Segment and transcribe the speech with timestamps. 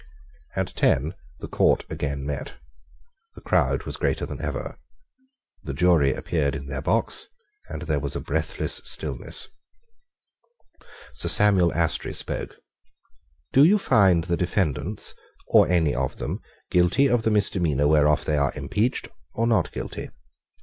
[0.55, 2.55] At ten the Court again met.
[3.35, 4.79] The crowd was greater than ever.
[5.61, 7.27] The jury appeared in their box;
[7.69, 9.49] and there was a breathless stillness.
[11.13, 12.55] Sir Samuel Astry spoke.
[13.53, 15.13] "Do you find the defendants,
[15.45, 16.39] or any of them,
[16.71, 20.09] guilty of the misdemeanour whereof they are impeached, or not guilty?"